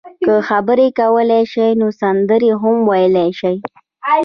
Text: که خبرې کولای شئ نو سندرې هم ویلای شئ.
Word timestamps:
که 0.25 0.33
خبرې 0.49 0.87
کولای 0.99 1.43
شئ 1.53 1.67
نو 1.79 1.87
سندرې 2.01 2.51
هم 2.61 2.75
ویلای 2.89 3.29
شئ. 3.39 3.55